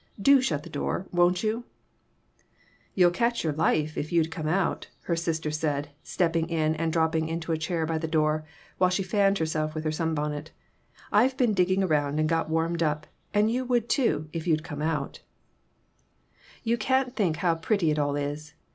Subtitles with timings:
[0.19, 1.63] Do shut the door, won't you?""
[2.95, 7.27] You'd catch your life if you'd come out," her sister said, stepping in and dropping
[7.29, 8.43] into a chair by the door,
[8.79, 10.49] while she fanned herself with her sunbonnet;"
[11.11, 14.81] I've been digging around and got warmed up, and you would, too, if you'd come
[14.81, 15.19] out.
[16.63, 16.63] 58 PERTURBATIONS.
[16.63, 18.55] You can't think how pretty it all is.